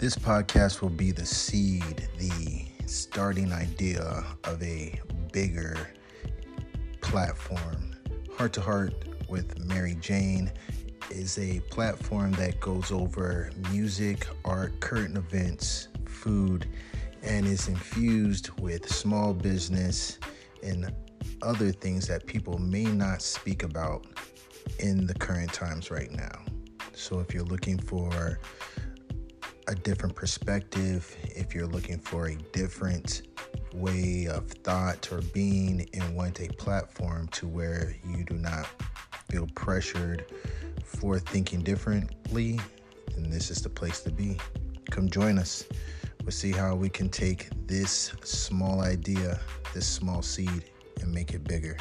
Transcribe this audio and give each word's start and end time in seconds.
This 0.00 0.16
podcast 0.16 0.80
will 0.80 0.88
be 0.88 1.10
the 1.10 1.26
seed, 1.26 2.08
the 2.16 2.64
starting 2.86 3.52
idea 3.52 4.24
of 4.44 4.62
a 4.62 4.98
bigger 5.30 5.90
platform. 7.02 7.94
Heart 8.34 8.54
to 8.54 8.62
Heart 8.62 8.94
with 9.28 9.58
Mary 9.66 9.98
Jane 10.00 10.50
is 11.10 11.38
a 11.38 11.60
platform 11.68 12.32
that 12.32 12.60
goes 12.60 12.90
over 12.90 13.50
music, 13.70 14.26
art, 14.42 14.80
current 14.80 15.18
events, 15.18 15.88
food, 16.06 16.66
and 17.22 17.46
is 17.46 17.68
infused 17.68 18.58
with 18.58 18.90
small 18.90 19.34
business 19.34 20.18
and 20.62 20.90
other 21.42 21.72
things 21.72 22.06
that 22.06 22.24
people 22.24 22.56
may 22.56 22.84
not 22.84 23.20
speak 23.20 23.64
about 23.64 24.06
in 24.78 25.06
the 25.06 25.12
current 25.12 25.52
times 25.52 25.90
right 25.90 26.10
now. 26.10 26.42
So 26.94 27.20
if 27.20 27.34
you're 27.34 27.44
looking 27.44 27.76
for 27.76 28.38
a 29.70 29.74
different 29.76 30.16
perspective, 30.16 31.16
if 31.22 31.54
you're 31.54 31.66
looking 31.66 31.96
for 31.96 32.26
a 32.26 32.34
different 32.52 33.22
way 33.72 34.26
of 34.26 34.50
thought 34.50 35.12
or 35.12 35.20
being 35.32 35.88
and 35.94 36.16
want 36.16 36.40
a 36.40 36.48
platform 36.54 37.28
to 37.28 37.46
where 37.46 37.94
you 38.04 38.24
do 38.24 38.34
not 38.34 38.66
feel 39.30 39.46
pressured 39.54 40.24
for 40.82 41.20
thinking 41.20 41.62
differently, 41.62 42.58
then 43.14 43.30
this 43.30 43.48
is 43.48 43.62
the 43.62 43.68
place 43.68 44.00
to 44.00 44.10
be. 44.10 44.36
Come 44.90 45.08
join 45.08 45.38
us. 45.38 45.64
We'll 46.24 46.32
see 46.32 46.50
how 46.50 46.74
we 46.74 46.88
can 46.88 47.08
take 47.08 47.48
this 47.68 48.12
small 48.24 48.80
idea, 48.80 49.38
this 49.72 49.86
small 49.86 50.20
seed, 50.20 50.64
and 51.00 51.14
make 51.14 51.32
it 51.32 51.44
bigger. 51.44 51.76